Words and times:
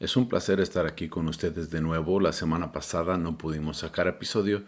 Es 0.00 0.16
un 0.16 0.28
placer 0.28 0.60
estar 0.60 0.86
aquí 0.86 1.08
con 1.08 1.26
ustedes 1.28 1.70
de 1.70 1.80
nuevo. 1.80 2.20
La 2.20 2.32
semana 2.32 2.70
pasada 2.70 3.16
no 3.18 3.36
pudimos 3.36 3.78
sacar 3.78 4.06
episodio, 4.06 4.62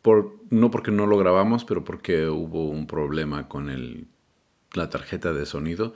por, 0.00 0.36
no 0.50 0.70
porque 0.70 0.92
no 0.92 1.06
lo 1.06 1.18
grabamos, 1.18 1.64
pero 1.64 1.84
porque 1.84 2.28
hubo 2.28 2.68
un 2.68 2.86
problema 2.86 3.48
con 3.48 4.08
la 4.74 4.90
tarjeta 4.90 5.32
de 5.32 5.46
sonido 5.46 5.94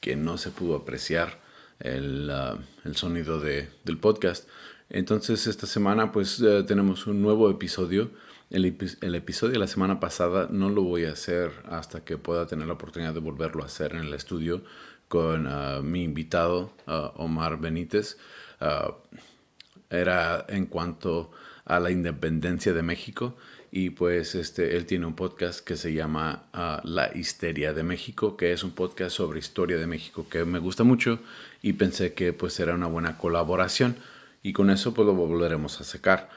que 0.00 0.16
no 0.16 0.38
se 0.38 0.50
pudo 0.50 0.76
apreciar 0.76 1.40
el, 1.80 2.32
el 2.84 2.96
sonido 2.96 3.40
de, 3.40 3.68
del 3.84 3.98
podcast. 3.98 4.48
Entonces 4.88 5.46
esta 5.46 5.66
semana 5.66 6.10
pues 6.10 6.40
uh, 6.40 6.64
tenemos 6.64 7.06
un 7.06 7.20
nuevo 7.20 7.50
episodio. 7.50 8.10
El, 8.50 8.76
el, 9.00 9.14
episodio 9.14 9.52
de 9.52 9.58
la 9.60 9.68
semana 9.68 10.00
pasada 10.00 10.48
no 10.50 10.70
lo 10.70 10.82
voy 10.82 11.04
a 11.04 11.12
hacer 11.12 11.52
hasta 11.68 12.04
que 12.04 12.18
pueda 12.18 12.46
tener 12.46 12.66
la 12.66 12.74
oportunidad 12.74 13.14
de 13.14 13.20
volverlo 13.20 13.62
a 13.62 13.66
hacer 13.66 13.92
en 13.92 14.00
el 14.00 14.12
estudio 14.12 14.64
con 15.06 15.46
uh, 15.46 15.82
mi 15.82 16.02
invitado, 16.02 16.72
uh, 16.86 17.22
Omar 17.22 17.60
Benítez. 17.60 18.16
Uh, 18.60 18.92
era 19.90 20.46
en 20.48 20.66
cuanto 20.66 21.32
a 21.64 21.80
la 21.80 21.90
independencia 21.90 22.72
de 22.72 22.82
México 22.82 23.36
y 23.72 23.90
pues 23.90 24.34
este, 24.34 24.76
él 24.76 24.86
tiene 24.86 25.06
un 25.06 25.14
podcast 25.14 25.60
que 25.60 25.76
se 25.76 25.92
llama 25.92 26.44
La 26.84 27.10
Histeria 27.14 27.72
de 27.72 27.82
México, 27.82 28.36
que 28.36 28.52
es 28.52 28.64
un 28.64 28.70
podcast 28.70 29.16
sobre 29.16 29.38
historia 29.38 29.78
de 29.78 29.86
México 29.86 30.26
que 30.28 30.44
me 30.44 30.58
gusta 30.58 30.84
mucho 30.84 31.18
y 31.62 31.74
pensé 31.74 32.14
que 32.14 32.32
pues 32.32 32.58
era 32.60 32.74
una 32.74 32.86
buena 32.86 33.18
colaboración 33.18 33.96
y 34.42 34.52
con 34.52 34.70
eso 34.70 34.94
pues 34.94 35.06
lo 35.06 35.14
volveremos 35.14 35.80
a 35.80 35.84
sacar. 35.84 36.30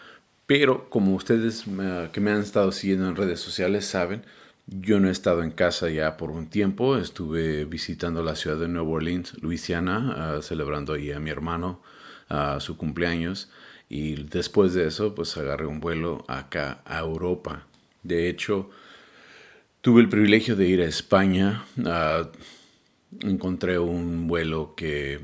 Pero 0.45 0.89
como 0.89 1.15
ustedes 1.15 1.63
que 2.11 2.21
me 2.21 2.31
han 2.31 2.41
estado 2.41 2.71
siguiendo 2.71 3.07
en 3.07 3.15
redes 3.15 3.39
sociales 3.39 3.85
saben, 3.85 4.23
yo 4.67 4.99
no 4.99 5.09
he 5.09 5.11
estado 5.11 5.43
en 5.43 5.51
casa 5.51 5.89
ya 5.89 6.15
por 6.17 6.31
un 6.31 6.47
tiempo, 6.47 6.97
estuve 6.97 7.65
visitando 7.65 8.23
la 8.23 8.35
ciudad 8.35 8.57
de 8.57 8.67
Nueva 8.67 8.89
Orleans, 8.89 9.41
Luisiana, 9.41 10.37
uh, 10.37 10.41
celebrando 10.41 10.93
ahí 10.93 11.11
a 11.11 11.19
mi 11.19 11.29
hermano 11.29 11.81
uh, 12.29 12.59
su 12.59 12.77
cumpleaños. 12.77 13.49
Y 13.89 14.23
después 14.23 14.73
de 14.73 14.87
eso 14.87 15.15
pues 15.15 15.35
agarré 15.37 15.65
un 15.65 15.79
vuelo 15.79 16.23
acá 16.27 16.81
a 16.85 16.99
Europa. 16.99 17.67
De 18.03 18.29
hecho, 18.29 18.69
tuve 19.81 20.01
el 20.01 20.09
privilegio 20.09 20.55
de 20.55 20.67
ir 20.67 20.81
a 20.81 20.85
España, 20.85 21.65
encontré 23.21 23.79
un 23.79 24.27
vuelo 24.27 24.73
que 24.75 25.21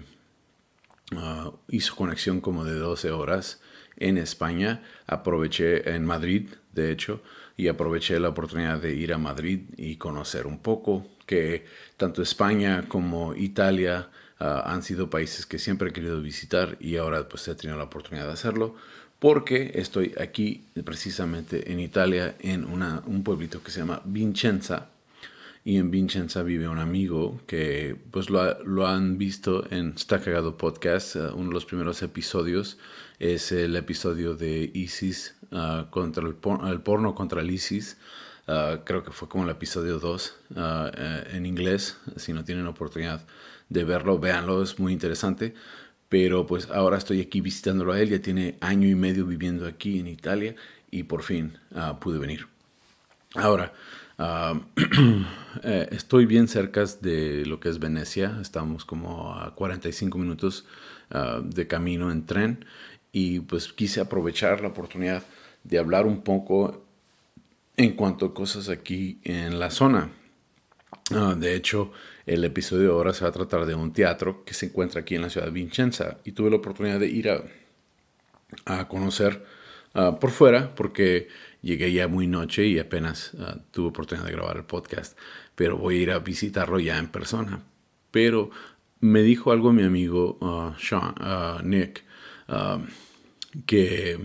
hizo 1.69 1.95
conexión 1.95 2.41
como 2.41 2.63
de 2.63 2.73
12 2.75 3.11
horas 3.11 3.61
en 4.00 4.17
España, 4.17 4.81
aproveché 5.08 5.94
en 5.94 6.05
Madrid, 6.05 6.50
de 6.73 6.92
hecho, 6.92 7.22
y 7.58 7.67
aproveché 7.67 8.19
la 8.19 8.30
oportunidad 8.30 8.80
de 8.81 8.94
ir 8.94 9.14
a 9.14 9.17
Madrid 9.17 9.61
y 9.78 9.97
conocer 9.97 10.47
un 10.47 10.59
poco 10.59 11.05
que 11.25 11.66
tanto 11.97 12.22
España 12.22 12.86
como 12.88 13.36
Italia 13.36 14.09
uh, 14.39 14.44
han 14.64 14.81
sido 14.81 15.09
países 15.09 15.45
que 15.45 15.59
siempre 15.59 15.89
he 15.89 15.94
querido 15.94 16.22
visitar 16.22 16.77
y 16.80 16.95
ahora 16.95 17.27
pues 17.27 17.47
he 17.47 17.55
tenido 17.55 17.77
la 17.77 17.83
oportunidad 17.83 18.27
de 18.27 18.33
hacerlo 18.33 18.75
porque 19.20 19.73
estoy 19.76 20.15
aquí 20.17 20.64
precisamente 20.86 21.71
en 21.71 21.82
Italia 21.82 22.36
en 22.39 22.64
una, 22.64 23.04
un 23.05 23.23
pueblito 23.23 23.61
que 23.61 23.71
se 23.71 23.82
llama 23.82 24.02
Vincenza 24.05 24.88
y 25.69 25.77
en 25.77 25.91
Vincenza 25.91 26.41
vive 26.41 26.67
un 26.67 26.80
amigo 26.80 27.39
que 27.45 27.95
pues 28.09 28.31
lo, 28.31 28.63
lo 28.63 28.87
han 28.87 29.19
visto 29.19 29.71
en 29.71 29.93
Está 29.95 30.19
Cagado 30.19 30.57
Podcast, 30.57 31.15
uh, 31.15 31.31
uno 31.35 31.49
de 31.49 31.53
los 31.53 31.65
primeros 31.65 32.02
episodios 32.02 32.80
es 33.19 33.52
el 33.52 33.75
episodio 33.75 34.33
de 34.33 34.71
ISIS 34.73 35.35
uh, 35.52 35.87
contra 35.91 36.25
el, 36.25 36.33
por 36.33 36.67
el, 36.67 36.81
porno 36.81 37.13
contra 37.13 37.41
el 37.41 37.52
ISIS. 37.52 37.97
Uh, 38.47 38.83
creo 38.83 39.03
que 39.03 39.11
fue 39.11 39.29
como 39.29 39.43
el 39.43 39.52
episodio 39.52 39.99
2 39.99 40.35
uh, 40.55 40.59
en 41.35 41.45
inglés. 41.45 41.99
Si 42.15 42.33
no 42.33 42.43
tienen 42.43 42.65
oportunidad 42.65 43.21
de 43.69 43.83
verlo, 43.83 44.17
véanlo, 44.17 44.63
es 44.63 44.79
muy 44.79 44.91
interesante. 44.91 45.53
Pero 46.08 46.47
pues 46.47 46.67
ahora 46.71 46.97
estoy 46.97 47.21
aquí 47.21 47.41
visitándolo 47.41 47.93
a 47.93 47.99
él, 48.02 48.09
ya 48.09 48.19
tiene 48.19 48.58
año 48.59 48.87
y 48.87 48.95
medio 48.95 49.23
viviendo 49.27 49.67
aquí 49.67 49.99
en 49.99 50.08
Italia 50.08 50.55
y 50.89 51.03
por 51.03 51.21
fin 51.21 51.59
pude 52.02 52.17
venir. 52.17 52.47
Ahora, 53.35 53.71
eh, 55.63 55.87
estoy 55.91 56.25
bien 56.25 56.47
cerca 56.47 56.83
de 57.02 57.45
lo 57.45 57.59
que 57.59 57.69
es 57.69 57.80
Venecia, 57.80 58.37
estamos 58.41 58.85
como 58.85 59.33
a 59.33 59.53
45 59.55 60.17
minutos 60.17 60.65
de 61.43 61.67
camino 61.67 62.11
en 62.11 62.27
tren. 62.27 62.65
Y 63.11 63.39
pues 63.39 63.73
quise 63.73 64.02
aprovechar 64.02 64.61
la 64.61 64.67
oportunidad 64.67 65.23
de 65.63 65.79
hablar 65.79 66.05
un 66.05 66.21
poco 66.21 66.85
en 67.77 67.93
cuanto 67.95 68.27
a 68.27 68.33
cosas 68.33 68.69
aquí 68.69 69.19
en 69.23 69.59
la 69.59 69.71
zona. 69.71 70.11
Uh, 71.11 71.35
de 71.35 71.55
hecho, 71.55 71.91
el 72.25 72.43
episodio 72.43 72.93
ahora 72.93 73.13
se 73.13 73.23
va 73.23 73.29
a 73.29 73.33
tratar 73.33 73.65
de 73.65 73.73
un 73.73 73.93
teatro 73.93 74.43
que 74.43 74.53
se 74.53 74.67
encuentra 74.67 75.02
aquí 75.02 75.15
en 75.15 75.21
la 75.23 75.29
ciudad 75.29 75.47
de 75.47 75.53
Vincenza 75.53 76.17
y 76.23 76.33
tuve 76.33 76.49
la 76.49 76.58
oportunidad 76.58 76.99
de 76.99 77.08
ir 77.08 77.29
a, 77.29 78.87
conocer 78.87 79.45
uh, 79.95 80.19
por 80.19 80.31
fuera 80.31 80.75
porque 80.75 81.29
llegué 81.61 81.92
ya 81.92 82.08
muy 82.08 82.27
noche 82.27 82.65
y 82.67 82.80
apenas 82.80 83.33
uh, 83.33 83.59
tuve 83.71 83.89
oportunidad 83.89 84.25
de 84.25 84.33
grabar 84.33 84.58
el 84.58 84.64
podcast, 84.64 85.17
pero 85.55 85.77
voy 85.77 85.97
a 85.97 86.02
ir 86.02 86.11
a 86.11 86.20
visitarlo 86.20 86.80
ya 86.80 86.97
en 86.97 87.08
persona. 87.08 87.61
Pero 88.11 88.49
me 88.99 89.21
dijo 89.21 89.52
algo 89.52 89.71
mi 89.71 89.83
amigo 89.83 90.37
Sean, 90.80 91.14
Nick, 91.64 92.03
que 93.65 94.20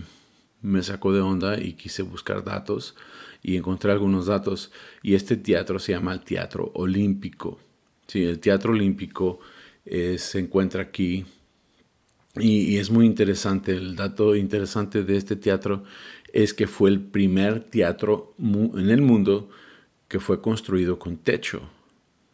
me 0.61 0.83
sacó 0.83 1.13
de 1.13 1.21
onda 1.21 1.61
y 1.61 1.73
quise 1.73 2.01
buscar 2.01 2.43
datos 2.43 2.95
y 3.43 3.55
encontré 3.55 3.91
algunos 3.91 4.25
datos 4.25 4.71
y 5.03 5.13
este 5.13 5.37
teatro 5.37 5.77
se 5.77 5.91
llama 5.91 6.13
el 6.13 6.21
Teatro 6.21 6.71
Olímpico. 6.73 7.59
Sí, 8.07 8.23
el 8.23 8.39
Teatro 8.39 8.71
Olímpico 8.71 9.39
eh, 9.85 10.17
se 10.17 10.39
encuentra 10.39 10.81
aquí 10.81 11.25
y, 12.37 12.77
es 12.77 12.89
muy 12.89 13.05
interesante. 13.05 13.73
El 13.73 13.95
dato 13.95 14.35
interesante 14.35 15.03
de 15.03 15.17
este 15.17 15.35
teatro 15.35 15.83
es 16.33 16.53
que 16.53 16.67
fue 16.67 16.89
el 16.89 16.99
primer 16.99 17.61
teatro 17.61 18.33
en 18.39 18.89
el 18.89 19.01
mundo 19.01 19.49
que 20.07 20.19
fue 20.19 20.41
construido 20.41 20.99
con 20.99 21.17
techo. 21.17 21.61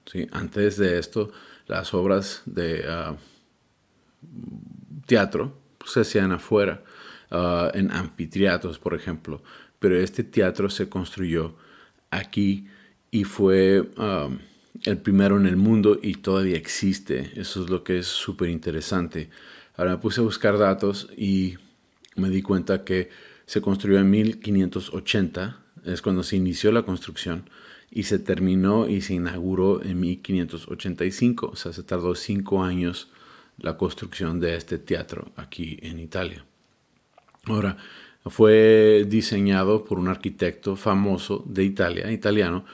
¿sí? 0.06 0.28
Antes 0.31 0.78
de 0.78 0.97
esto, 1.00 1.31
las 1.67 1.94
obras 1.94 2.41
de 2.45 2.84
uh, 2.88 3.16
teatro 5.06 5.57
se 5.85 6.01
hacían 6.01 6.31
afuera, 6.31 6.83
uh, 7.31 7.75
en 7.75 7.91
anfiteatros, 7.91 8.79
por 8.79 8.94
ejemplo. 8.94 9.41
Pero 9.79 9.97
este 9.97 10.23
teatro 10.23 10.69
se 10.69 10.89
construyó 10.89 11.56
aquí 12.09 12.68
y 13.09 13.23
fue 13.23 13.81
um, 13.97 14.39
el 14.83 14.97
primero 14.97 15.38
en 15.38 15.45
el 15.45 15.57
mundo 15.57 16.00
y 16.01 16.16
todavía 16.16 16.57
existe. 16.57 17.31
Eso 17.35 17.63
es 17.63 17.69
lo 17.69 17.83
que 17.83 18.00
es 18.00 18.07
súper 18.07 18.50
interesante. 18.50 19.29
Ahora 19.75 19.91
me 19.91 19.97
puse 19.97 20.21
a 20.21 20.23
buscar 20.23 20.57
datos 20.57 21.09
y 21.17 21.57
me 22.15 22.29
di 22.29 22.41
cuenta 22.41 22.83
que 22.83 23.09
se 23.45 23.61
construyó 23.61 23.99
en 23.99 24.09
1580, 24.09 25.59
es 25.85 26.01
cuando 26.01 26.23
se 26.23 26.35
inició 26.35 26.71
la 26.71 26.83
construcción, 26.83 27.49
y 27.89 28.03
se 28.03 28.19
terminó 28.19 28.87
y 28.87 29.01
se 29.01 29.13
inauguró 29.15 29.83
en 29.83 29.99
1585, 29.99 31.47
o 31.47 31.56
sea, 31.56 31.73
se 31.73 31.83
tardó 31.83 32.15
cinco 32.15 32.63
años 32.63 33.09
la 33.57 33.77
construcción 33.77 34.39
de 34.39 34.56
este 34.56 34.77
teatro 34.77 35.31
aquí 35.35 35.77
en 35.81 36.00
Italia. 36.00 36.45
Ahora, 37.45 37.77
fue 38.25 39.06
diseñado 39.07 39.83
por 39.83 40.00
un 40.00 40.07
arquitecto 40.07 40.75
famoso 40.75 41.44
de 41.47 41.63
Italia, 41.63 42.12
italiano, 42.12 42.65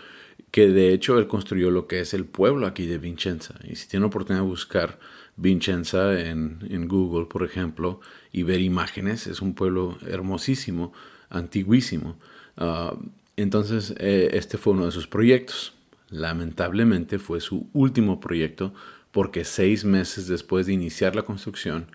que 0.52 0.68
de 0.68 0.94
hecho 0.94 1.18
él 1.18 1.28
construyó 1.28 1.72
lo 1.72 1.88
que 1.88 2.02
es 2.02 2.14
el 2.14 2.26
pueblo 2.26 2.68
aquí 2.68 2.86
de 2.86 2.98
Vincenza. 2.98 3.56
Y 3.64 3.76
si 3.76 3.88
tiene 3.88 4.06
oportunidad 4.06 4.44
de 4.44 4.50
buscar 4.50 5.00
Vincenza 5.38 6.20
en, 6.20 6.88
Google, 6.88 7.28
por 7.28 7.44
ejemplo, 7.44 8.02
y 8.32 8.44
ver 8.44 8.60
imágenes, 8.60 9.28
es 9.28 9.42
un 9.42 9.54
pueblo 9.54 9.98
hermosísimo, 10.06 10.94
antiguísimo. 11.30 12.18
Uh, 12.58 12.98
entonces, 13.38 13.94
eh, 14.00 14.32
este 14.34 14.58
fue 14.58 14.74
uno 14.74 14.86
de 14.86 14.92
sus 14.92 15.08
proyectos. 15.08 15.74
Lamentablemente 16.10 17.20
fue 17.20 17.40
su 17.40 17.70
último 17.74 18.20
proyecto 18.20 18.74
porque 19.12 19.46
seis 19.46 19.86
meses 19.86 20.28
después 20.28 20.66
de 20.66 20.74
iniciar 20.74 21.16
la 21.16 21.24
construcción 21.24 21.88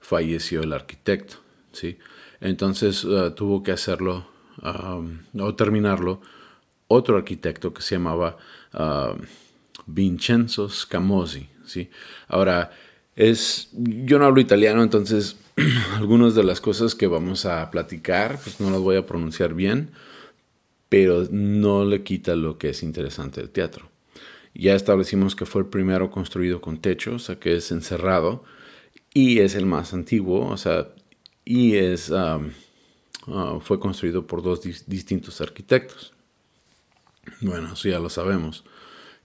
falleció 0.00 0.62
el 0.62 0.72
arquitecto. 0.72 1.36
¿sí? 1.72 1.98
Entonces 2.40 3.04
uh, 3.04 3.30
tuvo 3.32 3.62
que 3.62 3.72
hacerlo 3.72 4.26
o 5.38 5.54
terminarlo 5.54 6.22
otro 6.88 7.18
arquitecto 7.18 7.74
que 7.74 7.82
se 7.82 7.96
llamaba 7.96 8.38
uh, 8.72 9.20
Vincenzo 9.86 10.68
Scamozzi. 10.68 11.48
¿sí? 11.64 11.90
Ahora, 12.28 12.70
es, 13.16 13.70
yo 13.72 14.18
no 14.18 14.26
hablo 14.26 14.40
italiano, 14.40 14.82
entonces 14.82 15.36
algunas 15.96 16.34
de 16.34 16.44
las 16.44 16.60
cosas 16.60 16.94
que 16.94 17.06
vamos 17.06 17.46
a 17.46 17.70
platicar, 17.70 18.38
pues 18.42 18.60
no 18.60 18.70
las 18.70 18.80
voy 18.80 18.96
a 18.96 19.06
pronunciar 19.06 19.54
bien, 19.54 19.90
pero 20.88 21.26
no 21.30 21.84
le 21.84 22.02
quita 22.02 22.36
lo 22.36 22.58
que 22.58 22.70
es 22.70 22.82
interesante 22.82 23.40
del 23.40 23.50
teatro. 23.50 23.88
Ya 24.54 24.74
establecimos 24.74 25.34
que 25.34 25.46
fue 25.46 25.62
el 25.62 25.68
primero 25.68 26.10
construido 26.10 26.60
con 26.60 26.80
techo, 26.80 27.14
o 27.14 27.18
sea 27.18 27.38
que 27.38 27.56
es 27.56 27.70
encerrado, 27.72 28.44
y 29.12 29.40
es 29.40 29.54
el 29.54 29.66
más 29.66 29.94
antiguo, 29.94 30.46
o 30.48 30.56
sea, 30.56 30.88
y 31.44 31.76
es, 31.76 32.10
uh, 32.10 33.60
fue 33.60 33.80
construido 33.80 34.26
por 34.26 34.42
dos 34.42 34.60
distintos 34.86 35.40
arquitectos. 35.40 36.12
Bueno, 37.40 37.72
eso 37.72 37.88
ya 37.88 37.98
lo 37.98 38.10
sabemos. 38.10 38.64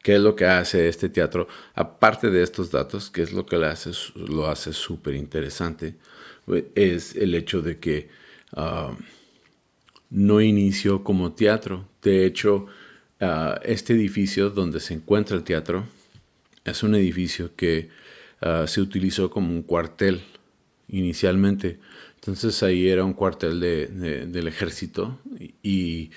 ¿Qué 0.01 0.15
es 0.15 0.21
lo 0.21 0.35
que 0.35 0.45
hace 0.45 0.87
este 0.87 1.09
teatro? 1.09 1.47
Aparte 1.75 2.31
de 2.31 2.41
estos 2.41 2.71
datos, 2.71 3.09
¿qué 3.11 3.21
es 3.21 3.33
lo 3.33 3.45
que 3.45 3.57
lo 3.57 3.67
hace, 3.67 3.91
lo 4.15 4.55
súper 4.55 5.15
interesante? 5.15 5.95
Es 6.75 7.15
el 7.15 7.35
hecho 7.35 7.61
de 7.61 7.77
que 7.77 8.09
uh, 8.57 8.95
no 10.09 10.41
inició 10.41 11.03
como 11.03 11.33
teatro. 11.33 11.87
De 12.01 12.25
hecho, 12.25 12.65
uh, 13.21 13.59
este 13.63 13.93
edificio 13.93 14.49
donde 14.49 14.79
se 14.79 14.95
encuentra 14.95 15.37
el 15.37 15.43
teatro 15.43 15.85
es 16.65 16.81
un 16.81 16.95
edificio 16.95 17.55
que 17.55 17.89
uh, 18.41 18.65
se 18.65 18.81
utilizó 18.81 19.29
como 19.29 19.53
un 19.53 19.61
cuartel 19.61 20.21
inicialmente. 20.87 21.79
Entonces 22.15 22.61
ahí 22.63 22.87
era 22.87 23.03
un 23.03 23.13
cuartel 23.13 23.59
del 23.59 24.47
ejército 24.47 25.19
y 25.63 26.11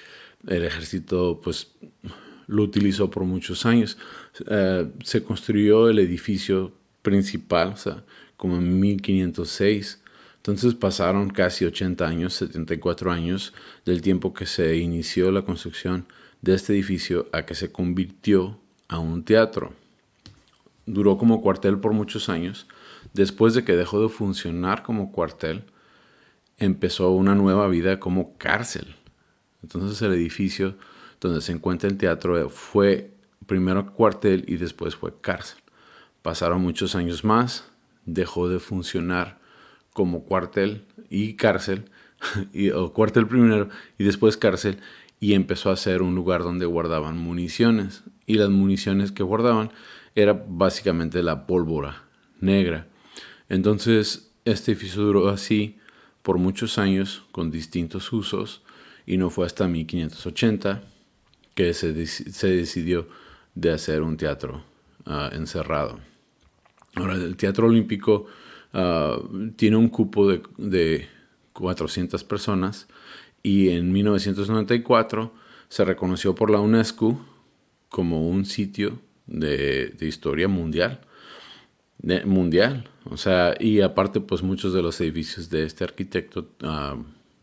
el 0.47 0.65
ejército 0.65 1.41
pues 1.43 1.69
lo 2.47 2.63
utilizó 2.63 3.11
por 3.11 3.25
muchos 3.25 3.67
años. 3.67 3.99
Eh, 4.49 4.89
se 5.03 5.23
construyó 5.23 5.89
el 5.89 5.99
edificio 5.99 6.73
principal, 7.03 7.69
o 7.69 7.77
sea, 7.77 8.05
como 8.37 8.57
en 8.57 8.81
1506. 8.81 10.01
Entonces 10.37 10.75
pasaron 10.75 11.31
casi 11.31 11.65
80 11.65 12.07
años, 12.07 12.35
74 12.35 13.11
años 13.11 13.55
del 13.85 14.03
tiempo 14.03 14.35
que 14.35 14.47
se 14.47 14.77
inició 14.77 15.31
la 15.31 15.43
construcción 15.43 16.07
de 16.43 16.55
este 16.55 16.75
edificio 16.75 17.29
a 17.33 17.47
que 17.47 17.55
se 17.55 17.73
convirtió 17.73 18.59
a 18.89 18.99
un 18.99 19.25
teatro. 19.25 19.73
Duró 20.85 21.17
como 21.17 21.41
cuartel 21.41 21.79
por 21.79 21.93
muchos 21.93 22.29
años. 22.29 22.67
Después 23.15 23.55
de 23.55 23.65
que 23.65 23.77
dejó 23.77 24.03
de 24.03 24.09
funcionar 24.11 24.83
como 24.83 25.13
cuartel, 25.13 25.63
empezó 26.59 27.11
una 27.11 27.35
nueva 27.35 27.69
vida 27.69 27.99
como 27.99 28.37
cárcel. 28.37 28.97
Entonces 29.63 30.01
el 30.03 30.13
edificio 30.13 30.77
donde 31.25 31.41
se 31.41 31.53
encuentra 31.53 31.89
el 31.89 31.97
teatro 31.97 32.51
fue 32.51 33.11
primero 33.47 33.95
cuartel 33.95 34.45
y 34.47 34.57
después 34.57 34.95
fue 34.95 35.15
cárcel. 35.23 35.59
Pasaron 36.21 36.61
muchos 36.61 36.95
años 36.95 37.25
más, 37.25 37.65
dejó 38.05 38.47
de 38.47 38.61
funcionar 38.61 39.39
como 39.95 40.25
cuartel 40.25 40.85
y 41.09 41.35
cárcel, 41.35 41.91
y, 42.53 42.71
o 42.71 42.93
cuartel 42.93 43.27
primero 43.27 43.71
y 43.97 44.05
después 44.05 44.37
cárcel, 44.37 44.79
y 45.19 45.33
empezó 45.33 45.71
a 45.71 45.77
ser 45.77 46.03
un 46.03 46.15
lugar 46.15 46.43
donde 46.43 46.67
guardaban 46.67 47.17
municiones. 47.17 48.03
Y 48.27 48.35
las 48.35 48.51
municiones 48.51 49.11
que 49.11 49.23
guardaban 49.23 49.71
era 50.15 50.45
básicamente 50.47 51.23
la 51.23 51.47
pólvora 51.47 52.05
negra. 52.41 52.87
Entonces, 53.49 54.31
este 54.45 54.73
edificio 54.73 55.03
duró 55.03 55.31
así 55.31 55.79
por 56.23 56.37
muchos 56.37 56.77
años 56.77 57.25
con 57.33 57.51
distintos 57.51 58.13
usos 58.13 58.63
y 59.07 59.17
no 59.17 59.31
fue 59.31 59.47
hasta 59.47 59.67
1580 59.69 60.83
que 61.55 61.75
se, 61.75 61.93
decidió 61.93 63.09
de 63.55 63.71
hacer 63.71 64.03
un 64.03 64.17
teatro 64.17 64.65
ah, 65.07 65.31
encerrado. 65.33 66.01
Ahora, 66.97 67.15
el 67.15 67.37
Teatro 67.37 67.67
Olímpico 67.67 68.27
ah, 68.73 69.19
tiene 69.57 69.77
un 69.77 69.89
cupo 69.89 70.29
de, 70.29 70.43
de 70.59 71.09
400 71.53 72.23
personas 72.25 72.89
y 73.43 73.71
en 73.71 73.93
1994 73.93 75.33
se 75.69 75.85
reconoció 75.85 76.35
por 76.35 76.51
la 76.51 76.61
UNESCO 76.61 77.21
como 77.89 78.29
un 78.29 78.45
sitio 78.45 79.01
de, 79.27 79.95
historia 80.01 80.49
mundial. 80.49 81.01
mundial. 82.25 82.89
O 83.05 83.17
sea, 83.17 83.55
y 83.59 83.81
aparte, 83.81 84.21
pues 84.21 84.43
muchos 84.43 84.73
de 84.73 84.83
los 84.83 85.01
edificios 85.01 85.51
de 85.51 85.65
este 85.65 85.85
arquitecto 85.85 86.49
ah, 86.63 86.97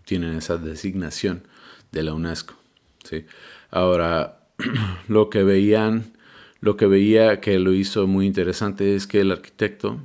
tienen 0.05 0.35
esa 0.35 0.57
designación 0.57 1.43
de 1.91 2.03
la 2.03 2.13
UNESCO. 2.13 2.55
¿sí? 3.03 3.25
Ahora, 3.71 4.41
lo 5.07 5.29
que 5.29 5.43
veían, 5.43 6.13
lo 6.59 6.77
que 6.77 6.85
veía 6.85 7.39
que 7.39 7.57
lo 7.57 7.73
hizo 7.73 8.05
muy 8.05 8.27
interesante 8.27 8.95
es 8.95 9.07
que 9.07 9.21
el 9.21 9.31
arquitecto 9.31 9.99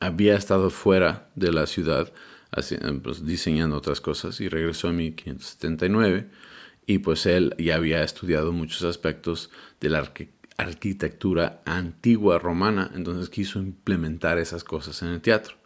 había 0.00 0.36
estado 0.36 0.70
fuera 0.70 1.28
de 1.34 1.52
la 1.52 1.66
ciudad 1.66 2.12
pues, 3.02 3.24
diseñando 3.24 3.76
otras 3.76 4.00
cosas 4.00 4.40
y 4.40 4.48
regresó 4.48 4.88
en 4.88 4.96
1579 4.96 6.28
y 6.86 6.98
pues 6.98 7.26
él 7.26 7.54
ya 7.58 7.76
había 7.76 8.02
estudiado 8.02 8.52
muchos 8.52 8.82
aspectos 8.82 9.50
de 9.80 9.90
la 9.90 10.10
arquitectura 10.56 11.62
antigua 11.64 12.38
romana, 12.38 12.90
entonces 12.94 13.28
quiso 13.28 13.58
implementar 13.60 14.38
esas 14.38 14.64
cosas 14.64 15.02
en 15.02 15.08
el 15.08 15.20
teatro. 15.20 15.56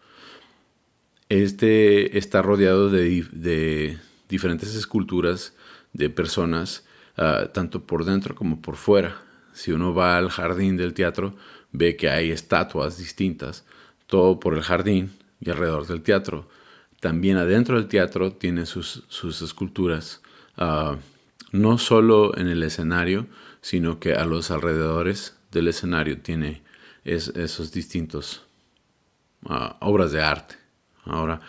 Este 1.29 2.19
está 2.19 2.43
rodeado 2.43 2.91
de 2.91 3.97
diferentes 4.33 4.75
esculturas 4.75 5.53
de 5.93 6.09
personas, 6.09 6.85
ah, 7.19 7.51
tanto 7.53 7.85
por 7.85 8.05
dentro 8.05 8.35
como 8.35 8.63
por 8.63 8.77
fuera. 8.77 9.23
Si 9.53 9.73
uno 9.73 9.95
va 9.95 10.17
al 10.17 10.31
jardín 10.31 10.79
del 10.79 10.95
teatro, 10.95 11.35
ve 11.71 11.97
que 11.97 12.09
hay 12.09 12.31
estatuas 12.31 12.97
distintas, 12.97 13.65
todo 14.07 14.41
por 14.41 14.55
el 14.55 14.63
jardín 14.63 15.13
y 15.39 15.51
alrededor 15.51 15.87
del 15.87 16.03
teatro. 16.03 16.49
También 16.99 17.37
adentro 17.37 17.77
del 17.77 17.89
teatro 17.89 18.33
tiene 18.33 18.65
sus, 18.65 19.05
sus 19.09 19.43
esculturas, 19.43 20.23
ah, 20.57 20.97
no 21.53 21.77
solo 21.77 22.35
en 22.39 22.49
el 22.49 22.63
escenario, 22.63 23.27
sino 23.61 24.01
que 24.01 24.15
a 24.15 24.25
los 24.25 24.51
alrededores 24.51 25.37
del 25.51 25.69
escenario 25.69 26.23
tiene 26.23 26.63
esos 27.05 27.71
distintos 27.71 28.43
ah, 29.45 29.77
obras 29.81 30.13
de 30.13 30.23
arte. 30.23 30.55
Ahora, 31.05 31.41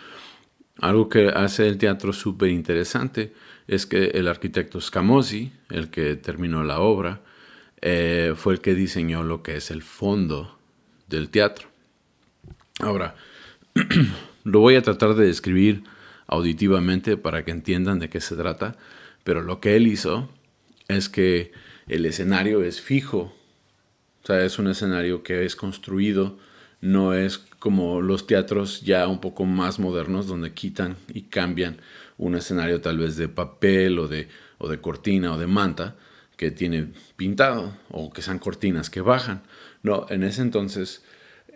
algo 0.79 1.09
que 1.09 1.29
hace 1.29 1.67
el 1.67 1.77
teatro 1.77 2.13
súper 2.13 2.49
interesante 2.49 3.33
es 3.67 3.85
que 3.85 4.05
el 4.05 4.27
arquitecto 4.27 4.81
Scamozzi, 4.81 5.51
el 5.69 5.89
que 5.89 6.15
terminó 6.15 6.63
la 6.63 6.79
obra, 6.79 7.21
eh, 7.81 8.33
fue 8.35 8.53
el 8.53 8.61
que 8.61 8.73
diseñó 8.73 9.23
lo 9.23 9.43
que 9.43 9.57
es 9.57 9.71
el 9.71 9.83
fondo 9.83 10.57
del 11.07 11.29
teatro. 11.29 11.67
Ahora, 12.79 13.15
lo 14.43 14.59
voy 14.59 14.75
a 14.75 14.81
tratar 14.81 15.15
de 15.15 15.27
describir 15.27 15.83
auditivamente 16.27 17.17
para 17.17 17.45
que 17.45 17.51
entiendan 17.51 17.99
de 17.99 18.09
qué 18.09 18.19
se 18.19 18.35
trata, 18.35 18.75
pero 19.23 19.41
lo 19.41 19.59
que 19.59 19.75
él 19.75 19.87
hizo 19.87 20.29
es 20.87 21.07
que 21.07 21.51
el 21.87 22.05
escenario 22.05 22.63
es 22.63 22.81
fijo, 22.81 23.35
o 24.23 24.25
sea, 24.25 24.43
es 24.43 24.57
un 24.57 24.67
escenario 24.67 25.21
que 25.21 25.45
es 25.45 25.55
construido 25.55 26.37
no 26.83 27.13
es 27.13 27.45
como 27.63 28.01
los 28.01 28.27
teatros 28.27 28.81
ya 28.81 29.07
un 29.07 29.21
poco 29.21 29.45
más 29.45 29.79
modernos 29.79 30.27
donde 30.27 30.51
quitan 30.51 30.97
y 31.13 31.21
cambian 31.21 31.77
un 32.17 32.35
escenario 32.35 32.81
tal 32.81 32.97
vez 32.97 33.15
de 33.15 33.29
papel 33.29 33.99
o 33.99 34.09
de, 34.09 34.27
o 34.57 34.67
de 34.67 34.81
cortina 34.81 35.33
o 35.33 35.37
de 35.37 35.47
manta 35.47 35.95
que 36.35 36.51
tiene 36.51 36.89
pintado 37.15 37.73
o 37.89 38.11
que 38.11 38.21
sean 38.21 38.37
cortinas 38.37 38.89
que 38.89 38.99
bajan. 38.99 39.43
No, 39.81 40.07
en 40.09 40.23
ese 40.23 40.41
entonces 40.41 41.05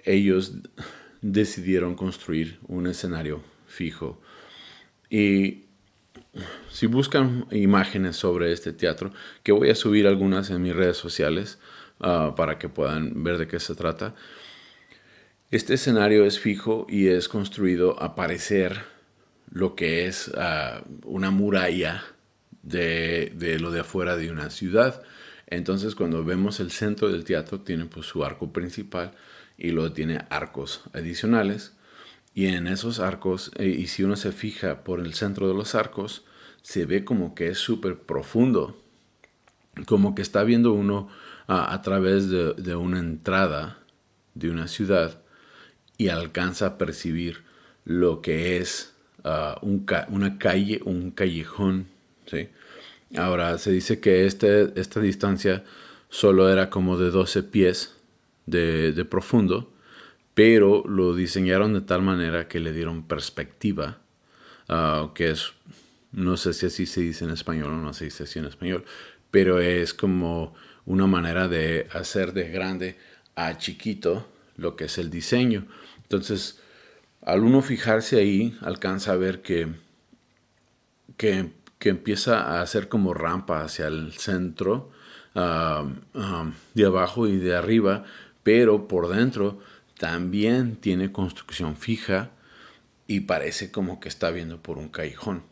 ellos 0.06 0.54
decidieron 1.22 1.96
construir 1.96 2.58
un 2.70 2.88
escenario 2.88 3.44
fijo. 3.68 4.22
Y 5.10 5.66
si 6.72 6.88
buscan 6.88 7.48
imágenes 7.52 8.16
sobre 8.16 8.54
este 8.54 8.72
teatro, 8.72 9.12
que 9.44 9.52
voy 9.52 9.72
a 9.72 9.76
subir 9.76 10.08
algunas 10.08 10.52
en 10.52 10.62
mis 10.62 10.74
redes 10.74 10.96
sociales 10.96 11.60
ah, 12.00 12.34
para 12.38 12.58
que 12.58 12.70
puedan 12.70 13.26
ver 13.26 13.38
de 13.38 13.50
qué 13.50 13.60
se 13.60 13.76
trata, 13.76 14.16
este 15.50 15.76
escenario 15.76 16.26
es 16.26 16.40
fijo 16.40 16.86
y 16.90 17.08
es 17.08 17.30
construido 17.30 18.02
a 18.04 18.16
parecer 18.16 18.82
lo 19.50 19.76
que 19.76 20.06
es 20.06 20.30
ah, 20.38 20.84
una 21.06 21.32
muralla 21.32 22.04
de, 22.64 23.58
lo 23.62 23.72
de 23.72 23.80
afuera 23.80 24.18
de 24.18 24.30
una 24.30 24.50
ciudad. 24.50 25.02
Entonces 25.48 25.96
cuando 25.96 26.26
vemos 26.26 26.60
el 26.60 26.72
centro 26.72 27.10
del 27.10 27.24
teatro 27.24 27.62
tiene 27.62 27.86
pues 27.86 28.08
su 28.08 28.26
arco 28.26 28.52
principal 28.52 29.14
y 29.58 29.72
luego 29.72 29.94
tiene 29.94 30.26
arcos 30.30 30.82
adicionales. 30.94 31.74
Y 32.34 32.48
en 32.48 32.68
esos 32.68 33.00
arcos, 33.00 33.52
eh, 33.56 33.68
y 33.68 33.88
si 33.88 34.04
uno 34.04 34.18
se 34.18 34.34
fija 34.34 34.84
por 34.84 35.00
el 35.00 35.14
centro 35.14 35.48
de 35.48 35.54
los 35.54 35.76
arcos, 35.76 36.26
se 36.62 36.86
ve 36.86 37.06
como 37.06 37.36
que 37.36 37.48
es 37.48 37.58
súper 37.58 37.98
profundo, 38.00 38.84
como 39.86 40.14
que 40.14 40.24
está 40.24 40.44
viendo 40.44 40.74
uno 40.74 41.08
ah, 41.48 41.74
a 41.74 41.82
través 41.82 42.30
de 42.30 42.76
una 42.76 43.00
entrada 43.00 43.80
de 44.36 44.50
una 44.50 44.68
ciudad 44.68 45.22
y 45.98 46.10
alcanza 46.10 46.68
a 46.68 46.78
percibir 46.78 47.44
lo 47.86 48.22
que 48.22 48.58
es 48.58 48.94
uh, 49.24 49.66
una 50.10 50.38
calle, 50.38 50.82
un 50.86 51.12
callejón. 51.12 51.88
¿sí? 52.26 52.50
Ahora, 53.16 53.58
se 53.58 53.72
dice 53.72 54.00
que 54.00 54.26
este, 54.26 54.80
esta 54.80 55.00
distancia 55.00 55.64
solo 56.10 56.50
era 56.50 56.70
como 56.70 56.98
de 56.98 57.10
12 57.10 57.44
pies 57.44 57.96
de, 58.46 59.06
profundo, 59.10 59.72
pero 60.34 60.84
lo 60.88 61.16
diseñaron 61.16 61.74
de 61.74 61.82
tal 61.82 62.02
manera 62.02 62.48
que 62.48 62.60
le 62.60 62.74
dieron 62.74 63.04
perspectiva, 63.04 64.00
ah, 64.70 65.12
que 65.16 65.32
es, 65.32 65.54
no 66.12 66.38
sé 66.38 66.54
si 66.54 66.68
así 66.68 66.86
se 66.86 67.02
dice 67.02 67.26
en 67.26 67.32
español 67.32 67.72
o 67.74 67.78
no 67.78 67.94
se 67.94 68.06
dice 68.06 68.24
así 68.24 68.40
en 68.40 68.46
español, 68.46 68.86
pero 69.32 69.60
es 69.60 69.94
como 69.94 70.54
una 70.86 71.08
manera 71.08 71.48
de 71.48 71.88
hacer 71.92 72.34
de 72.34 72.50
grande 72.50 72.98
a 73.36 73.58
chiquito 73.58 74.28
lo 74.58 74.76
que 74.76 74.86
es 74.86 74.98
el 74.98 75.10
diseño. 75.10 75.68
Entonces, 76.04 76.60
al 77.22 77.44
uno 77.44 77.62
fijarse 77.62 78.18
ahí, 78.20 78.58
alcanza 78.62 79.14
a 79.14 79.18
ver 79.18 79.42
que, 79.42 79.68
que, 81.18 81.52
empieza 81.82 82.42
a 82.42 82.62
hacer 82.62 82.90
como 82.90 83.14
rampa 83.14 83.64
hacia 83.64 83.88
el 83.88 84.14
centro, 84.14 84.92
de 85.34 86.86
abajo 86.86 87.28
y 87.28 87.38
de 87.38 87.56
arriba, 87.56 88.04
pero 88.44 88.88
por 88.88 89.08
dentro 89.08 89.60
también 90.00 90.78
tiene 90.78 91.12
construcción 91.12 91.76
fija 91.78 92.32
y 93.06 93.22
parece 93.22 93.72
como 93.72 94.00
que 94.00 94.10
está 94.10 94.32
viendo 94.32 94.62
por 94.62 94.78
un 94.78 94.90
callejón. 94.90 95.44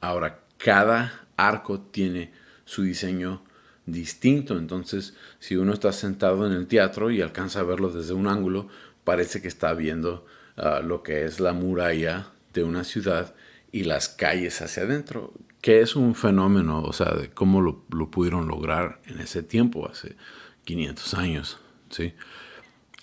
Ahora, 0.00 0.40
cada 0.58 1.26
arco 1.36 1.80
tiene 1.80 2.32
su 2.64 2.82
diseño 2.82 3.42
distinto, 3.86 4.58
entonces 4.58 5.14
si 5.38 5.56
uno 5.56 5.72
está 5.72 5.92
sentado 5.92 6.46
en 6.46 6.52
el 6.52 6.66
teatro 6.66 7.10
y 7.10 7.22
alcanza 7.22 7.60
a 7.60 7.64
verlo 7.64 7.90
desde 7.90 8.12
un 8.12 8.26
ángulo, 8.26 8.68
parece 9.04 9.40
que 9.40 9.48
está 9.48 9.72
viendo 9.74 10.26
ah, 10.56 10.80
lo 10.84 11.02
que 11.02 11.24
es 11.24 11.40
la 11.40 11.52
muralla 11.52 12.28
de 12.52 12.64
una 12.64 12.84
ciudad 12.84 13.34
y 13.72 13.84
las 13.84 14.08
calles 14.08 14.60
hacia 14.60 14.82
adentro, 14.82 15.32
que 15.60 15.80
es 15.80 15.96
un 15.96 16.14
fenómeno, 16.14 16.82
o 16.82 16.92
sea, 16.92 17.14
de 17.14 17.30
cómo 17.30 17.60
lo, 17.60 17.84
lo 17.90 18.10
pudieron 18.10 18.48
lograr 18.48 19.00
en 19.06 19.20
ese 19.20 19.42
tiempo, 19.42 19.88
hace 19.88 20.16
500 20.64 21.14
años, 21.14 21.58
¿sí? 21.90 22.12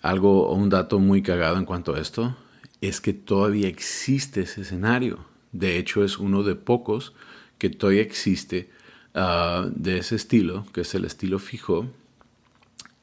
Algo, 0.02 0.54
un 0.54 0.70
dato 0.70 1.00
muy 1.00 1.22
cagado 1.22 1.58
en 1.58 1.66
cuanto 1.66 1.96
a 1.96 2.00
esto, 2.00 2.36
es 2.82 3.00
que 3.00 3.14
todavía 3.14 3.70
existe 3.70 4.42
ese 4.42 4.62
escenario. 4.62 5.26
De 5.54 5.78
hecho, 5.78 6.04
es 6.04 6.20
uno 6.20 6.44
de 6.44 6.56
pocos 6.56 7.14
que 7.58 7.70
todavía 7.70 8.02
existe 8.02 8.70
ah, 9.14 9.68
de 9.74 9.98
ese 9.98 10.16
estilo, 10.16 10.66
que 10.74 10.82
es 10.82 10.96
el 10.96 11.06
estilo 11.06 11.40
fijo, 11.40 11.88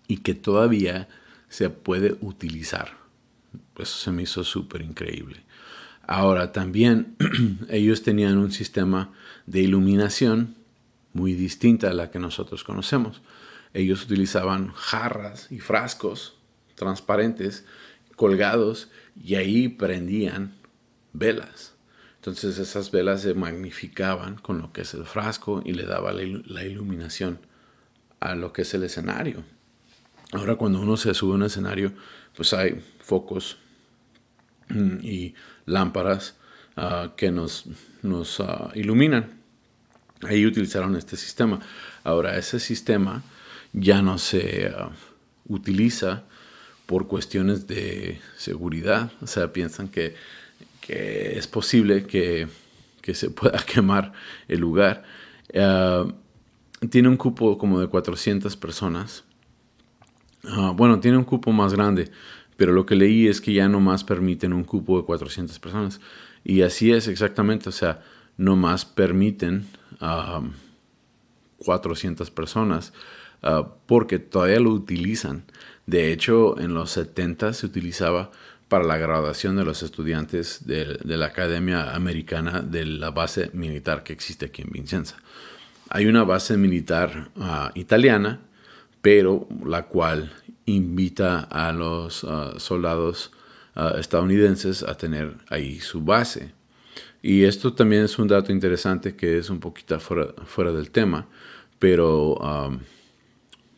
y 0.07 0.19
que 0.19 0.35
todavía 0.35 1.09
se 1.49 1.71
puede 1.71 2.17
utilizar. 2.21 2.97
Eso 3.79 3.97
se 3.97 4.11
me 4.13 4.23
hizo 4.23 4.45
súper 4.45 4.83
increíble. 4.83 5.43
Ahora 6.07 6.53
también 6.53 7.17
ellos 7.69 8.03
tenían 8.03 8.39
un 8.39 8.51
sistema 8.51 9.13
de 9.47 9.61
iluminación 9.61 10.57
muy 11.13 11.35
distinta 11.35 11.91
a 11.91 11.95
la 11.95 12.11
que 12.11 12.19
nosotros 12.19 12.65
conocemos. 12.65 13.23
Ellos 13.75 14.05
utilizaban 14.05 14.73
jarras 14.73 15.47
y 15.51 15.61
frascos 15.61 16.35
transparentes 16.75 17.65
colgados 18.17 18.89
y 19.23 19.37
ahí 19.37 19.69
prendían 19.69 20.55
velas. 21.13 21.75
Entonces 22.21 22.59
esas 22.59 22.91
velas 22.91 23.23
se 23.23 23.33
magnificaban 23.33 24.37
con 24.37 24.59
lo 24.59 24.75
que 24.75 24.83
es 24.83 24.93
el 24.93 25.07
frasco 25.07 25.63
y 25.65 25.73
le 25.73 25.85
daba 25.87 26.13
la 26.13 26.65
iluminación 26.65 27.39
a 28.21 28.35
lo 28.35 28.53
que 28.53 28.61
es 28.63 28.75
el 28.75 28.85
escenario. 28.85 29.43
Ahora 30.33 30.57
cuando 30.57 30.81
uno 30.81 30.99
se 30.99 31.15
sube 31.15 31.33
a 31.33 31.37
un 31.37 31.45
escenario, 31.45 31.95
pues 32.37 32.53
hay 32.53 32.85
focos 33.01 33.57
mm, 34.69 34.99
y 35.03 35.35
lámparas 35.65 36.37
ah, 36.77 37.15
que 37.17 37.31
nos, 37.31 37.65
nos 38.03 38.39
ah, 38.41 38.71
iluminan. 38.75 39.41
Ahí 40.23 40.45
utilizaron 40.45 40.97
este 40.97 41.17
sistema. 41.17 41.61
Ahora 42.05 42.37
ese 42.37 42.61
sistema 42.61 43.23
ya 43.73 44.03
no 44.03 44.19
se 44.19 44.71
ah, 44.77 44.91
utiliza 45.49 46.25
por 46.85 47.09
cuestiones 47.09 47.67
de 47.67 48.21
seguridad. 48.37 49.11
O 49.23 49.27
sea, 49.27 49.55
piensan 49.55 49.89
que, 49.89 50.15
es 50.93 51.47
posible 51.47 52.05
que, 52.05 52.49
se 53.13 53.31
pueda 53.31 53.59
quemar 53.67 54.13
el 54.49 54.61
lugar. 54.61 55.03
Ah, 55.55 56.07
tiene 56.91 57.09
un 57.09 57.17
cupo 57.17 57.59
como 57.59 57.81
de 57.81 57.89
400 57.89 58.57
personas. 58.57 59.25
Ah, 60.45 60.73
bueno, 60.75 61.01
tiene 61.01 61.17
un 61.17 61.25
cupo 61.25 61.53
más 61.53 61.75
grande, 61.75 62.11
pero 62.57 62.73
lo 62.73 62.87
que 62.87 62.95
leí 62.95 63.27
es 63.27 63.41
que 63.41 63.53
ya 63.53 63.69
no 63.69 63.81
más 63.81 64.05
permiten 64.05 64.53
un 64.53 64.65
cupo 64.65 64.99
de 64.99 65.05
400 65.05 65.59
personas. 65.59 66.01
Y 66.45 66.63
así 66.63 66.93
es 66.93 67.09
exactamente, 67.09 67.69
o 67.69 67.73
sea, 67.73 68.03
no 68.37 68.57
más 68.57 68.85
permiten 68.85 69.67
400 71.59 72.29
ah, 72.29 72.35
personas 72.35 72.93
porque 73.87 74.19
todavía 74.19 74.61
lo 74.61 74.71
utilizan 74.71 75.45
de 75.91 76.13
hecho, 76.13 76.57
en 76.61 76.73
los 76.73 76.93
70 76.93 77.53
se 77.53 77.67
utilizaba 77.67 78.31
para 78.71 78.85
la 78.85 78.99
graduación 78.99 79.57
de 79.57 79.65
los 79.65 79.83
estudiantes 79.83 80.65
de, 80.65 80.97
la 81.05 81.27
Academia 81.27 81.93
Americana 81.93 82.63
de 82.63 82.85
la 82.85 83.11
base 83.11 83.51
militar 83.53 84.05
que 84.05 84.13
existe 84.13 84.47
aquí 84.47 84.63
en 84.63 84.71
Vincenza. 84.71 85.17
Hay 85.89 86.07
una 86.07 86.23
base 86.23 86.57
militar 86.57 87.33
ah, 87.41 87.73
italiana, 87.75 88.39
pero 89.03 89.49
la 89.67 89.87
cual 89.87 90.33
invita 90.67 91.41
a 91.41 91.73
los 91.73 92.23
ah, 92.23 92.53
soldados 92.59 93.33
ah, 93.75 93.97
estadounidenses 93.99 94.85
a 94.85 94.97
tener 94.97 95.35
ahí 95.49 95.81
su 95.81 96.03
base. 96.03 96.53
Y 97.23 97.43
esto 97.43 97.73
también 97.73 98.05
es 98.05 98.21
un 98.21 98.29
dato 98.29 98.53
interesante 98.53 99.17
que 99.17 99.39
es 99.39 99.51
un 99.51 99.59
poquito 99.59 99.99
fuera, 99.99 100.71
del 100.71 100.93
tema, 100.93 101.27
pero 101.81 102.39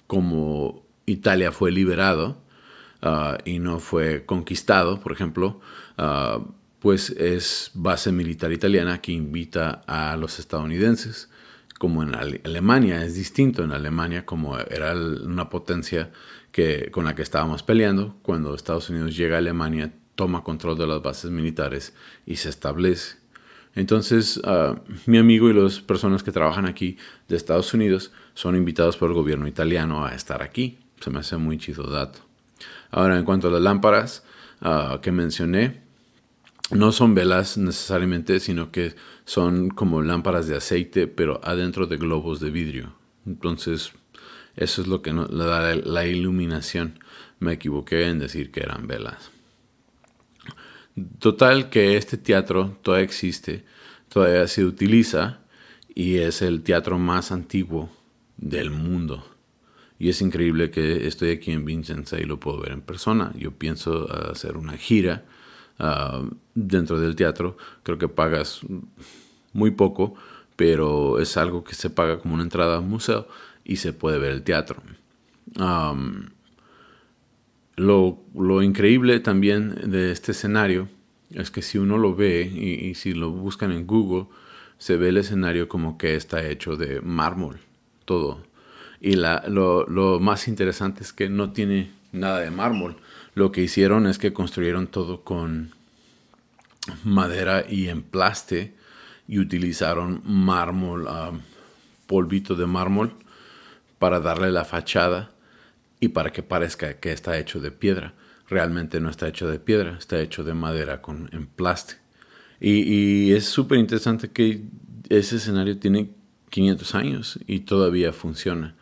como 0.06 0.84
Italia 1.06 1.50
fue 1.50 1.72
liberado 1.72 2.41
ah, 3.02 3.38
y 3.44 3.58
no 3.58 3.78
fue 3.78 4.24
conquistado, 4.24 5.00
por 5.00 5.12
ejemplo, 5.12 5.60
ah, 5.98 6.40
pues 6.78 7.10
es 7.10 7.70
base 7.74 8.10
militar 8.10 8.52
italiana 8.52 9.00
que 9.00 9.12
invita 9.12 9.82
a 9.86 10.16
los 10.16 10.38
estadounidenses. 10.38 11.30
Como 11.78 12.02
en 12.02 12.14
Alemania 12.14 13.04
es 13.04 13.14
distinto, 13.14 13.64
en 13.64 13.72
Alemania 13.72 14.24
como 14.24 14.56
era 14.58 14.94
una 14.94 15.48
potencia 15.48 16.12
que, 16.52 16.90
con 16.92 17.04
la 17.04 17.14
que 17.14 17.22
estábamos 17.22 17.62
peleando, 17.62 18.16
cuando 18.22 18.54
Estados 18.54 18.88
Unidos 18.90 19.16
llega 19.16 19.36
a 19.36 19.38
Alemania, 19.38 19.92
toma 20.14 20.44
control 20.44 20.78
de 20.78 20.86
las 20.86 21.02
bases 21.02 21.30
militares 21.30 21.94
y 22.24 22.36
se 22.36 22.48
establece. 22.48 23.16
Entonces, 23.74 24.40
ah, 24.44 24.76
mi 25.06 25.18
amigo 25.18 25.50
y 25.50 25.54
las 25.54 25.80
personas 25.80 26.22
que 26.22 26.30
trabajan 26.30 26.66
aquí 26.66 26.98
de 27.28 27.36
Estados 27.36 27.74
Unidos 27.74 28.12
son 28.34 28.54
invitados 28.54 28.96
por 28.96 29.10
el 29.10 29.14
gobierno 29.14 29.48
italiano 29.48 30.04
a 30.04 30.14
estar 30.14 30.42
aquí 30.42 30.78
se 31.02 31.10
me 31.10 31.18
hace 31.18 31.36
muy 31.36 31.58
chido 31.58 31.84
dato. 31.84 32.31
Ahora, 32.90 33.18
en 33.18 33.24
cuanto 33.24 33.48
a 33.48 33.50
las 33.50 33.62
lámparas 33.62 34.24
ah, 34.60 35.00
que 35.02 35.12
mencioné, 35.12 35.82
no 36.70 36.92
son 36.92 37.14
velas 37.14 37.58
necesariamente, 37.58 38.40
sino 38.40 38.70
que 38.72 38.94
son 39.24 39.68
como 39.70 40.02
lámparas 40.02 40.46
de 40.46 40.56
aceite, 40.56 41.06
pero 41.06 41.40
adentro 41.44 41.86
de 41.86 41.96
globos 41.96 42.40
de 42.40 42.50
vidrio. 42.50 42.94
Entonces, 43.26 43.92
eso 44.56 44.82
es 44.82 44.88
lo 44.88 45.02
que 45.02 45.12
le 45.12 45.44
da 45.44 45.74
la 45.76 46.06
iluminación. 46.06 46.98
Me 47.40 47.54
equivoqué 47.54 48.08
en 48.08 48.18
decir 48.18 48.50
que 48.50 48.60
eran 48.60 48.86
velas. 48.86 49.30
Total 51.18 51.70
que 51.70 51.96
este 51.96 52.18
teatro 52.18 52.78
todavía 52.82 53.04
existe, 53.04 53.64
todavía 54.08 54.46
se 54.46 54.64
utiliza 54.64 55.40
y 55.94 56.16
es 56.16 56.42
el 56.42 56.62
teatro 56.62 56.98
más 56.98 57.32
antiguo 57.32 57.90
del 58.36 58.70
mundo. 58.70 59.31
Y 60.02 60.08
es 60.08 60.20
increíble 60.20 60.72
que 60.72 61.06
estoy 61.06 61.30
aquí 61.30 61.52
en 61.52 61.64
Vincenza 61.64 62.18
y 62.18 62.24
lo 62.24 62.40
puedo 62.40 62.58
ver 62.58 62.72
en 62.72 62.80
persona. 62.80 63.30
Yo 63.36 63.52
pienso 63.52 64.12
hacer 64.12 64.56
una 64.56 64.76
gira 64.76 65.22
ah, 65.78 66.24
dentro 66.56 66.98
del 66.98 67.14
teatro. 67.14 67.56
Creo 67.84 67.98
que 67.98 68.08
pagas 68.08 68.62
muy 69.52 69.70
poco, 69.70 70.16
pero 70.56 71.20
es 71.20 71.36
algo 71.36 71.62
que 71.62 71.76
se 71.76 71.88
paga 71.88 72.18
como 72.18 72.34
una 72.34 72.42
entrada 72.42 72.78
a 72.78 72.80
un 72.80 72.90
museo 72.90 73.28
y 73.62 73.76
se 73.76 73.92
puede 73.92 74.18
ver 74.18 74.32
el 74.32 74.42
teatro. 74.42 74.82
lo, 77.76 78.62
increíble 78.64 79.20
también 79.20 79.88
de 79.88 80.10
este 80.10 80.32
escenario 80.32 80.88
es 81.30 81.52
que 81.52 81.62
si 81.62 81.78
uno 81.78 81.96
lo 81.96 82.16
ve 82.16 82.42
y 82.42 82.96
si 82.96 83.12
lo 83.12 83.30
buscan 83.30 83.70
en 83.70 83.86
Google, 83.86 84.26
se 84.78 84.96
ve 84.96 85.10
el 85.10 85.18
escenario 85.18 85.68
como 85.68 85.96
que 85.96 86.16
está 86.16 86.44
hecho 86.44 86.76
de 86.76 87.00
mármol, 87.02 87.60
todo 88.04 88.50
y 89.04 89.16
lo, 89.16 90.20
más 90.20 90.46
interesante 90.46 91.02
es 91.02 91.12
que 91.12 91.28
no 91.28 91.50
tiene 91.50 91.90
nada 92.12 92.38
de 92.38 92.52
mármol. 92.52 92.94
Lo 93.34 93.50
que 93.50 93.60
hicieron 93.60 94.06
es 94.06 94.16
que 94.16 94.32
construyeron 94.32 94.86
todo 94.86 95.24
con 95.24 95.72
madera 97.02 97.64
y 97.68 97.88
emplaste 97.88 98.74
y 99.26 99.40
utilizaron 99.40 100.22
mármol, 100.24 101.08
ah, 101.08 101.32
polvito 102.06 102.54
de 102.54 102.66
mármol 102.66 103.12
para 103.98 104.20
darle 104.20 104.52
la 104.52 104.64
fachada 104.64 105.32
y 105.98 106.08
para 106.08 106.30
que 106.30 106.44
parezca 106.44 107.00
que 107.00 107.10
está 107.10 107.36
hecho 107.38 107.58
de 107.58 107.72
piedra. 107.72 108.14
Realmente 108.48 109.00
no 109.00 109.10
está 109.10 109.26
hecho 109.26 109.48
de 109.48 109.58
piedra, 109.58 109.96
está 109.98 110.20
hecho 110.20 110.44
de 110.44 110.54
madera 110.54 111.02
con 111.02 111.28
emplaste. 111.32 111.94
Y, 112.60 112.82
y 112.82 113.32
es 113.32 113.46
súper 113.46 113.78
interesante 113.78 114.30
que 114.30 114.62
ese 115.08 115.36
escenario 115.36 115.76
tiene 115.80 116.10
500 116.50 116.94
años 116.94 117.40
y 117.48 117.60
todavía 117.60 118.12
funciona. 118.12 118.76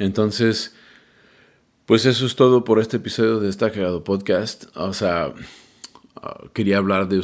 Entonces, 0.00 0.74
Pues 1.84 2.06
eso 2.06 2.24
es 2.24 2.36
todo 2.36 2.64
por 2.64 2.78
este 2.78 2.98
episodio 2.98 3.40
de 3.40 3.48
Está 3.50 3.70
Cagado 3.70 4.02
Podcast. 4.04 4.74
O 4.76 4.92
sea, 4.94 5.34
ah, 6.16 6.44
quería 6.54 6.78
hablar 6.78 7.08
de... 7.08 7.20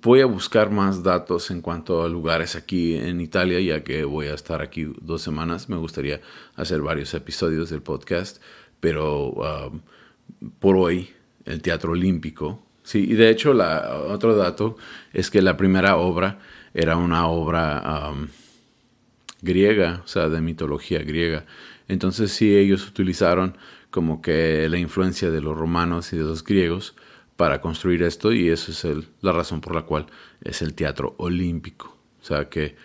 Voy 0.00 0.20
a 0.20 0.26
buscar 0.26 0.70
más 0.70 1.02
datos 1.02 1.50
en 1.50 1.60
cuanto 1.60 2.02
a 2.02 2.08
lugares 2.08 2.54
aquí 2.56 2.94
en 2.94 3.20
Italia, 3.20 3.60
ya 3.60 3.82
que 3.82 4.04
voy 4.04 4.28
a 4.28 4.34
estar 4.34 4.62
aquí 4.62 4.90
dos 5.02 5.22
semanas. 5.22 5.68
Me 5.68 5.76
gustaría 5.76 6.20
hacer 6.54 6.80
varios 6.82 7.12
episodios 7.14 7.68
del 7.68 7.82
podcast, 7.82 8.40
pero 8.80 9.44
ah, 9.44 9.70
por 10.60 10.76
hoy 10.76 11.10
el 11.44 11.60
Teatro 11.60 11.92
Olímpico. 11.92 12.62
Sí, 12.84 13.04
y 13.10 13.14
de 13.14 13.28
hecho 13.28 13.52
la, 13.52 14.04
otro 14.08 14.36
dato 14.36 14.76
es 15.12 15.30
que 15.30 15.42
la 15.42 15.56
primera 15.56 15.96
obra 15.96 16.38
era 16.72 16.96
una 16.96 17.26
obra 17.26 18.12
griega, 19.42 20.02
o 20.04 20.08
sea, 20.08 20.28
de 20.28 20.40
mitología 20.40 21.00
griega. 21.00 21.44
Entonces 21.88 22.32
sí, 22.32 22.56
ellos 22.56 22.86
utilizaron 22.86 23.56
como 23.90 24.20
que 24.20 24.68
la 24.68 24.78
influencia 24.78 25.30
de 25.30 25.40
los 25.40 25.56
romanos 25.56 26.12
y 26.12 26.16
de 26.16 26.24
los 26.24 26.44
griegos 26.44 26.94
para 27.36 27.60
construir 27.60 28.02
esto 28.02 28.32
y 28.32 28.48
eso 28.48 28.72
es 28.72 28.84
el, 28.84 29.08
la 29.20 29.32
razón 29.32 29.60
por 29.60 29.74
la 29.74 29.82
cual 29.82 30.06
es 30.42 30.62
el 30.62 30.74
teatro 30.74 31.14
olímpico, 31.18 31.96
o 32.20 32.24
sea 32.24 32.48
que 32.48 32.76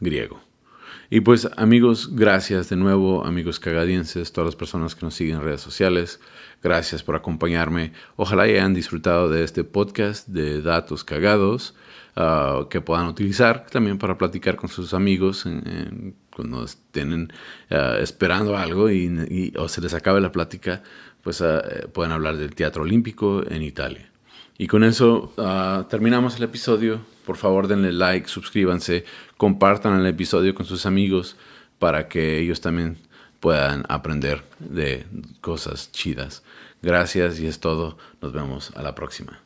griego. 0.00 0.40
Y 1.10 1.20
pues 1.20 1.48
amigos, 1.56 2.16
gracias 2.16 2.70
de 2.70 2.76
nuevo, 2.76 3.24
amigos 3.24 3.60
cagadienses, 3.60 4.32
todas 4.32 4.46
las 4.46 4.56
personas 4.56 4.94
que 4.94 5.04
nos 5.04 5.14
siguen 5.14 5.36
en 5.36 5.42
redes 5.42 5.60
sociales, 5.60 6.20
gracias 6.62 7.02
por 7.02 7.16
acompañarme. 7.16 7.92
Ojalá 8.16 8.44
hayan 8.44 8.72
disfrutado 8.72 9.28
de 9.28 9.44
este 9.44 9.62
podcast 9.62 10.26
de 10.28 10.62
datos 10.62 11.04
cagados. 11.04 11.74
Ah, 12.14 12.66
que 12.68 12.82
puedan 12.82 13.06
utilizar 13.06 13.64
también 13.66 13.96
para 13.96 14.18
platicar 14.18 14.56
con 14.56 14.68
sus 14.68 14.92
amigos 14.92 15.46
cuando 16.34 16.64
estén 16.64 17.32
ah, 17.70 17.96
esperando 18.00 18.56
algo 18.56 18.90
y, 18.90 19.52
o 19.56 19.68
se 19.68 19.80
les 19.80 19.94
acabe 19.94 20.20
la 20.20 20.32
plática, 20.32 20.82
pues 21.22 21.40
ah, 21.42 21.62
pueden 21.92 22.12
hablar 22.12 22.36
del 22.36 22.54
Teatro 22.54 22.82
Olímpico 22.82 23.42
en 23.48 23.62
Italia. 23.62 24.10
Y 24.58 24.66
con 24.66 24.84
eso 24.84 25.32
terminamos 25.88 26.36
el 26.36 26.44
episodio. 26.44 27.00
Por 27.26 27.36
favor, 27.36 27.66
denle 27.66 27.92
like, 27.92 28.28
suscríbanse, 28.28 29.04
compartan 29.36 29.98
el 29.98 30.06
episodio 30.06 30.54
con 30.54 30.66
sus 30.66 30.86
amigos 30.86 31.36
para 31.78 32.08
que 32.08 32.38
ellos 32.38 32.60
también 32.60 32.98
puedan 33.40 33.84
aprender 33.88 34.44
de 34.60 35.04
cosas 35.40 35.90
chidas. 35.90 36.44
Gracias 36.80 37.40
y 37.40 37.46
es 37.46 37.58
todo. 37.58 37.98
Nos 38.20 38.32
vemos 38.32 38.72
a 38.76 38.82
la 38.82 38.94
próxima. 38.94 39.41